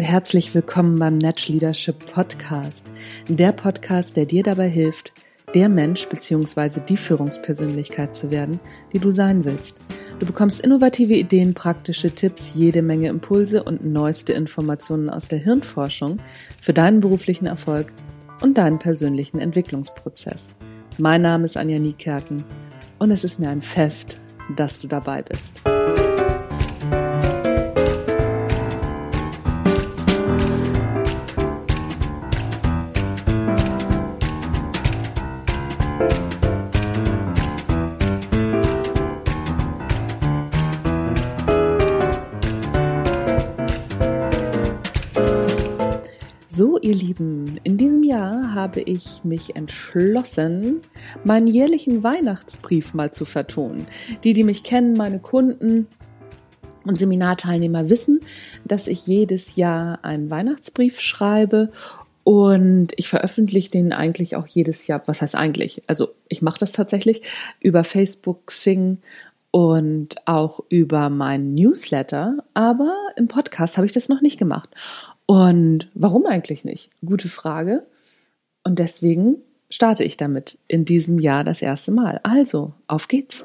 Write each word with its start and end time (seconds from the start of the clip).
herzlich 0.00 0.52
willkommen 0.52 0.98
beim 0.98 1.16
Natch 1.16 1.48
Leadership 1.48 2.12
Podcast. 2.12 2.90
Der 3.28 3.52
Podcast, 3.52 4.16
der 4.16 4.24
dir 4.26 4.42
dabei 4.42 4.68
hilft, 4.68 5.12
der 5.54 5.68
Mensch 5.68 6.08
bzw. 6.08 6.80
die 6.80 6.96
Führungspersönlichkeit 6.96 8.16
zu 8.16 8.32
werden, 8.32 8.58
die 8.92 8.98
du 8.98 9.12
sein 9.12 9.44
willst. 9.44 9.80
Du 10.18 10.26
bekommst 10.26 10.60
innovative 10.60 11.14
Ideen, 11.14 11.54
praktische 11.54 12.10
Tipps, 12.10 12.54
jede 12.56 12.82
Menge 12.82 13.06
Impulse 13.06 13.62
und 13.62 13.84
neueste 13.84 14.32
Informationen 14.32 15.08
aus 15.08 15.28
der 15.28 15.38
Hirnforschung 15.38 16.18
für 16.60 16.72
deinen 16.72 17.00
beruflichen 17.00 17.46
Erfolg 17.46 17.92
und 18.42 18.58
deinen 18.58 18.80
persönlichen 18.80 19.38
Entwicklungsprozess. 19.38 20.48
Mein 20.98 21.22
Name 21.22 21.44
ist 21.44 21.56
Anja 21.56 21.78
Niekerken 21.78 22.42
und 22.98 23.12
es 23.12 23.22
ist 23.22 23.38
mir 23.38 23.50
ein 23.50 23.62
Fest, 23.62 24.18
dass 24.56 24.80
du 24.80 24.88
dabei 24.88 25.22
bist. 25.22 25.62
Ihr 46.94 47.00
Lieben, 47.00 47.60
in 47.64 47.76
diesem 47.76 48.02
Jahr 48.02 48.54
habe 48.54 48.80
ich 48.80 49.24
mich 49.24 49.56
entschlossen, 49.56 50.80
meinen 51.24 51.46
jährlichen 51.46 52.02
Weihnachtsbrief 52.02 52.94
mal 52.94 53.10
zu 53.10 53.24
vertonen. 53.24 53.86
Die, 54.22 54.32
die 54.32 54.44
mich 54.44 54.62
kennen, 54.62 54.96
meine 54.96 55.18
Kunden 55.18 55.86
und 56.86 56.96
Seminarteilnehmer 56.96 57.90
wissen, 57.90 58.20
dass 58.64 58.86
ich 58.86 59.06
jedes 59.06 59.56
Jahr 59.56 60.04
einen 60.04 60.30
Weihnachtsbrief 60.30 61.00
schreibe 61.00 61.70
und 62.22 62.88
ich 62.96 63.08
veröffentliche 63.08 63.70
den 63.70 63.92
eigentlich 63.92 64.36
auch 64.36 64.46
jedes 64.46 64.86
Jahr. 64.86 65.02
Was 65.06 65.20
heißt 65.20 65.34
eigentlich? 65.34 65.82
Also 65.86 66.10
ich 66.28 66.42
mache 66.42 66.60
das 66.60 66.72
tatsächlich 66.72 67.22
über 67.60 67.84
Facebook, 67.84 68.50
Sing 68.50 68.98
und 69.50 70.16
auch 70.26 70.60
über 70.68 71.10
meinen 71.10 71.54
Newsletter, 71.54 72.38
aber 72.54 72.94
im 73.16 73.28
Podcast 73.28 73.76
habe 73.76 73.86
ich 73.86 73.92
das 73.92 74.08
noch 74.08 74.20
nicht 74.20 74.38
gemacht. 74.38 74.70
Und 75.26 75.88
warum 75.94 76.26
eigentlich 76.26 76.64
nicht? 76.64 76.90
Gute 77.04 77.28
Frage. 77.28 77.86
Und 78.62 78.78
deswegen 78.78 79.36
starte 79.70 80.04
ich 80.04 80.16
damit 80.16 80.58
in 80.68 80.84
diesem 80.84 81.18
Jahr 81.18 81.44
das 81.44 81.62
erste 81.62 81.92
Mal. 81.92 82.20
Also, 82.22 82.74
auf 82.86 83.08
geht's. 83.08 83.44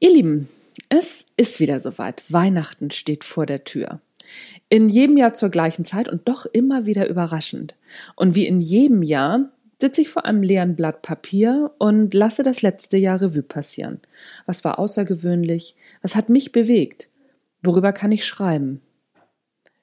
Ihr 0.00 0.12
Lieben, 0.12 0.48
es 0.88 1.26
ist 1.36 1.60
wieder 1.60 1.80
soweit. 1.80 2.22
Weihnachten 2.28 2.90
steht 2.90 3.24
vor 3.24 3.46
der 3.46 3.64
Tür. 3.64 4.00
In 4.68 4.88
jedem 4.88 5.16
Jahr 5.16 5.34
zur 5.34 5.50
gleichen 5.50 5.84
Zeit 5.84 6.08
und 6.08 6.28
doch 6.28 6.46
immer 6.46 6.86
wieder 6.86 7.08
überraschend. 7.08 7.76
Und 8.16 8.34
wie 8.34 8.46
in 8.46 8.60
jedem 8.60 9.02
Jahr 9.02 9.50
sitze 9.80 10.00
ich 10.00 10.08
vor 10.08 10.24
einem 10.24 10.42
leeren 10.42 10.76
Blatt 10.76 11.02
Papier 11.02 11.72
und 11.78 12.14
lasse 12.14 12.42
das 12.42 12.62
letzte 12.62 12.96
Jahr 12.96 13.20
Revue 13.20 13.42
passieren. 13.42 14.00
Was 14.46 14.64
war 14.64 14.78
außergewöhnlich? 14.78 15.74
Was 16.02 16.14
hat 16.14 16.28
mich 16.28 16.52
bewegt? 16.52 17.08
Worüber 17.62 17.92
kann 17.92 18.12
ich 18.12 18.24
schreiben? 18.24 18.80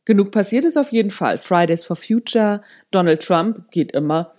Genug 0.09 0.31
passiert 0.31 0.65
ist 0.65 0.75
auf 0.75 0.91
jeden 0.91 1.11
Fall. 1.11 1.37
Fridays 1.37 1.83
for 1.83 1.95
Future, 1.95 2.63
Donald 2.89 3.21
Trump 3.21 3.69
geht 3.69 3.91
immer. 3.91 4.33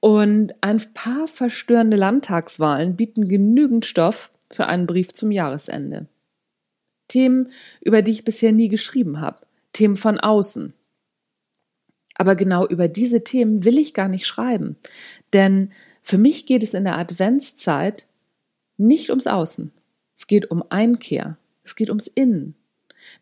Und 0.00 0.54
ein 0.62 0.80
paar 0.94 1.28
verstörende 1.28 1.98
Landtagswahlen 1.98 2.96
bieten 2.96 3.28
genügend 3.28 3.84
Stoff 3.84 4.32
für 4.50 4.66
einen 4.66 4.86
Brief 4.86 5.12
zum 5.12 5.30
Jahresende. 5.30 6.06
Themen, 7.08 7.52
über 7.82 8.00
die 8.00 8.12
ich 8.12 8.24
bisher 8.24 8.52
nie 8.52 8.70
geschrieben 8.70 9.20
habe. 9.20 9.44
Themen 9.74 9.96
von 9.96 10.18
außen. 10.18 10.72
Aber 12.14 12.34
genau 12.34 12.66
über 12.66 12.88
diese 12.88 13.22
Themen 13.22 13.62
will 13.62 13.76
ich 13.76 13.92
gar 13.92 14.08
nicht 14.08 14.26
schreiben. 14.26 14.76
Denn 15.34 15.70
für 16.00 16.16
mich 16.16 16.46
geht 16.46 16.62
es 16.62 16.72
in 16.72 16.84
der 16.84 16.96
Adventszeit 16.96 18.06
nicht 18.78 19.10
ums 19.10 19.26
Außen. 19.26 19.70
Es 20.16 20.26
geht 20.26 20.50
um 20.50 20.64
Einkehr. 20.70 21.36
Es 21.62 21.76
geht 21.76 21.90
ums 21.90 22.06
Innen. 22.06 22.54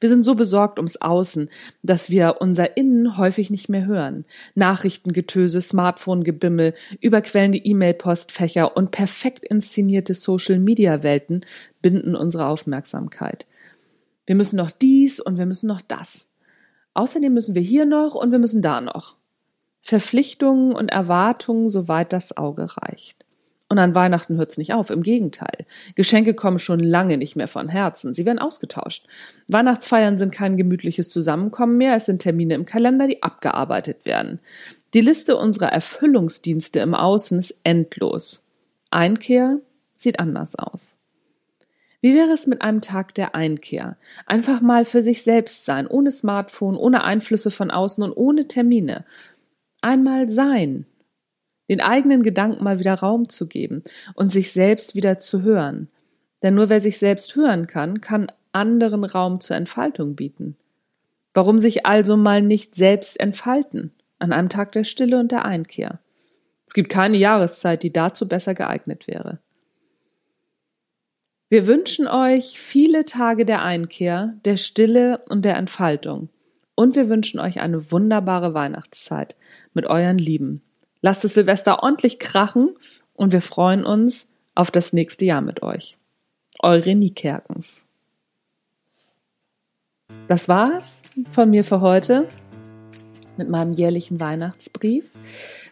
Wir 0.00 0.08
sind 0.08 0.22
so 0.22 0.34
besorgt 0.34 0.78
ums 0.78 0.96
Außen, 0.96 1.48
dass 1.82 2.10
wir 2.10 2.36
unser 2.40 2.76
Innen 2.76 3.16
häufig 3.16 3.50
nicht 3.50 3.68
mehr 3.68 3.86
hören. 3.86 4.24
Nachrichtengetöse, 4.54 5.60
Smartphone-Gebimmel, 5.60 6.74
überquellende 7.00 7.58
E-Mail-Postfächer 7.58 8.76
und 8.76 8.90
perfekt 8.90 9.44
inszenierte 9.44 10.14
Social-Media-Welten 10.14 11.44
binden 11.82 12.14
unsere 12.14 12.46
Aufmerksamkeit. 12.46 13.46
Wir 14.26 14.34
müssen 14.34 14.56
noch 14.56 14.70
dies 14.70 15.20
und 15.20 15.38
wir 15.38 15.46
müssen 15.46 15.68
noch 15.68 15.80
das. 15.80 16.26
Außerdem 16.94 17.32
müssen 17.32 17.54
wir 17.54 17.62
hier 17.62 17.86
noch 17.86 18.14
und 18.14 18.32
wir 18.32 18.38
müssen 18.38 18.62
da 18.62 18.80
noch. 18.80 19.16
Verpflichtungen 19.80 20.74
und 20.74 20.88
Erwartungen, 20.88 21.70
soweit 21.70 22.12
das 22.12 22.36
Auge 22.36 22.76
reicht. 22.76 23.24
Und 23.70 23.78
an 23.78 23.94
Weihnachten 23.94 24.38
hört 24.38 24.50
es 24.50 24.58
nicht 24.58 24.72
auf, 24.72 24.88
im 24.88 25.02
Gegenteil. 25.02 25.66
Geschenke 25.94 26.32
kommen 26.32 26.58
schon 26.58 26.80
lange 26.80 27.18
nicht 27.18 27.36
mehr 27.36 27.48
von 27.48 27.68
Herzen, 27.68 28.14
sie 28.14 28.24
werden 28.24 28.38
ausgetauscht. 28.38 29.06
Weihnachtsfeiern 29.48 30.16
sind 30.16 30.32
kein 30.32 30.56
gemütliches 30.56 31.10
Zusammenkommen 31.10 31.76
mehr, 31.76 31.94
es 31.94 32.06
sind 32.06 32.22
Termine 32.22 32.54
im 32.54 32.64
Kalender, 32.64 33.06
die 33.06 33.22
abgearbeitet 33.22 34.06
werden. 34.06 34.40
Die 34.94 35.02
Liste 35.02 35.36
unserer 35.36 35.70
Erfüllungsdienste 35.70 36.80
im 36.80 36.94
Außen 36.94 37.38
ist 37.38 37.54
endlos. 37.62 38.46
Einkehr 38.90 39.58
sieht 39.96 40.18
anders 40.18 40.54
aus. 40.54 40.96
Wie 42.00 42.14
wäre 42.14 42.30
es 42.30 42.46
mit 42.46 42.62
einem 42.62 42.80
Tag 42.80 43.14
der 43.16 43.34
Einkehr? 43.34 43.96
Einfach 44.24 44.60
mal 44.60 44.84
für 44.84 45.02
sich 45.02 45.24
selbst 45.24 45.66
sein, 45.66 45.86
ohne 45.86 46.10
Smartphone, 46.10 46.76
ohne 46.76 47.02
Einflüsse 47.02 47.50
von 47.50 47.70
außen 47.70 48.04
und 48.04 48.12
ohne 48.12 48.46
Termine. 48.46 49.04
Einmal 49.82 50.30
sein, 50.30 50.86
den 51.68 51.80
eigenen 51.80 52.22
Gedanken 52.22 52.64
mal 52.64 52.78
wieder 52.78 52.94
Raum 52.94 53.28
zu 53.28 53.46
geben 53.46 53.82
und 54.14 54.32
sich 54.32 54.52
selbst 54.52 54.94
wieder 54.94 55.18
zu 55.18 55.42
hören. 55.42 55.88
Denn 56.42 56.54
nur 56.54 56.68
wer 56.68 56.80
sich 56.80 56.98
selbst 56.98 57.36
hören 57.36 57.66
kann, 57.66 58.00
kann 58.00 58.32
anderen 58.52 59.04
Raum 59.04 59.40
zur 59.40 59.56
Entfaltung 59.56 60.14
bieten. 60.14 60.56
Warum 61.34 61.58
sich 61.58 61.86
also 61.86 62.16
mal 62.16 62.42
nicht 62.42 62.74
selbst 62.74 63.20
entfalten 63.20 63.92
an 64.18 64.32
einem 64.32 64.48
Tag 64.48 64.72
der 64.72 64.84
Stille 64.84 65.18
und 65.18 65.30
der 65.30 65.44
Einkehr? 65.44 66.00
Es 66.66 66.74
gibt 66.74 66.90
keine 66.90 67.16
Jahreszeit, 67.16 67.82
die 67.82 67.92
dazu 67.92 68.28
besser 68.28 68.54
geeignet 68.54 69.06
wäre. 69.06 69.38
Wir 71.48 71.66
wünschen 71.66 72.06
euch 72.06 72.58
viele 72.58 73.06
Tage 73.06 73.46
der 73.46 73.62
Einkehr, 73.62 74.34
der 74.44 74.58
Stille 74.58 75.22
und 75.28 75.44
der 75.44 75.56
Entfaltung. 75.56 76.28
Und 76.74 76.94
wir 76.94 77.08
wünschen 77.08 77.40
euch 77.40 77.60
eine 77.60 77.90
wunderbare 77.90 78.52
Weihnachtszeit 78.52 79.34
mit 79.72 79.86
euren 79.86 80.18
Lieben. 80.18 80.62
Lasst 81.00 81.24
es 81.24 81.34
Silvester 81.34 81.82
ordentlich 81.82 82.18
krachen 82.18 82.76
und 83.14 83.32
wir 83.32 83.42
freuen 83.42 83.84
uns 83.84 84.26
auf 84.54 84.70
das 84.70 84.92
nächste 84.92 85.24
Jahr 85.24 85.40
mit 85.40 85.62
euch. 85.62 85.96
Eure 86.60 86.94
Niekerkens. 86.94 87.84
Das 90.26 90.48
war's 90.48 91.02
von 91.30 91.50
mir 91.50 91.64
für 91.64 91.80
heute 91.80 92.26
mit 93.36 93.48
meinem 93.48 93.72
jährlichen 93.72 94.18
Weihnachtsbrief. 94.18 95.12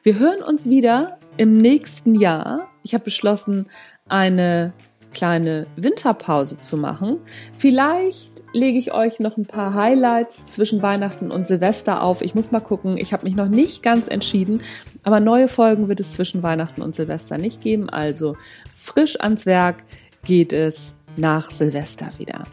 Wir 0.02 0.18
hören 0.18 0.42
uns 0.42 0.68
wieder 0.68 1.18
im 1.36 1.58
nächsten 1.58 2.14
Jahr. 2.14 2.70
Ich 2.84 2.94
habe 2.94 3.04
beschlossen, 3.04 3.68
eine 4.08 4.72
kleine 5.12 5.66
Winterpause 5.76 6.58
zu 6.58 6.76
machen. 6.76 7.18
Vielleicht 7.56 8.44
lege 8.52 8.78
ich 8.78 8.92
euch 8.92 9.20
noch 9.20 9.36
ein 9.36 9.46
paar 9.46 9.74
Highlights 9.74 10.46
zwischen 10.46 10.82
Weihnachten 10.82 11.30
und 11.30 11.46
Silvester 11.46 12.02
auf. 12.02 12.22
Ich 12.22 12.34
muss 12.34 12.50
mal 12.50 12.60
gucken. 12.60 12.96
Ich 12.98 13.12
habe 13.12 13.24
mich 13.24 13.34
noch 13.34 13.48
nicht 13.48 13.82
ganz 13.82 14.08
entschieden, 14.08 14.62
aber 15.02 15.20
neue 15.20 15.48
Folgen 15.48 15.88
wird 15.88 16.00
es 16.00 16.12
zwischen 16.12 16.42
Weihnachten 16.42 16.82
und 16.82 16.94
Silvester 16.94 17.38
nicht 17.38 17.60
geben. 17.60 17.90
Also 17.90 18.36
frisch 18.74 19.20
ans 19.20 19.46
Werk 19.46 19.84
geht 20.24 20.52
es 20.52 20.94
nach 21.16 21.50
Silvester 21.50 22.12
wieder. 22.18 22.44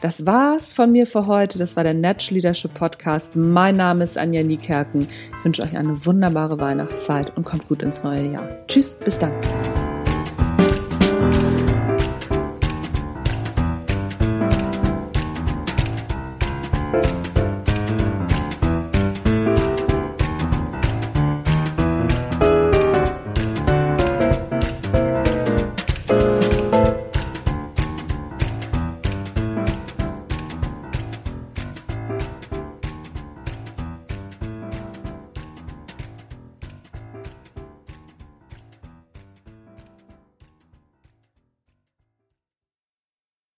Das 0.00 0.26
war's 0.26 0.74
von 0.74 0.92
mir 0.92 1.06
für 1.06 1.26
heute. 1.26 1.58
Das 1.58 1.76
war 1.76 1.84
der 1.84 1.94
Natch 1.94 2.30
Leadership 2.30 2.74
Podcast. 2.74 3.34
Mein 3.36 3.76
Name 3.76 4.04
ist 4.04 4.18
Anja 4.18 4.42
Niekerken. 4.42 5.08
Ich 5.38 5.44
wünsche 5.44 5.62
euch 5.62 5.78
eine 5.78 6.04
wunderbare 6.04 6.60
Weihnachtszeit 6.60 7.34
und 7.36 7.44
kommt 7.44 7.66
gut 7.66 7.82
ins 7.82 8.04
neue 8.04 8.32
Jahr. 8.32 8.48
Tschüss, 8.66 8.98
bis 9.02 9.18
dann. 9.18 9.32